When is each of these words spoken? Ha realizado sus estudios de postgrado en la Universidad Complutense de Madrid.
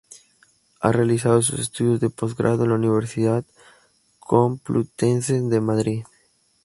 Ha 0.79 0.91
realizado 0.91 1.43
sus 1.43 1.59
estudios 1.59 1.99
de 1.99 2.09
postgrado 2.09 2.63
en 2.63 2.69
la 2.71 2.75
Universidad 2.75 3.45
Complutense 4.19 5.39
de 5.41 5.61
Madrid. 5.61 6.03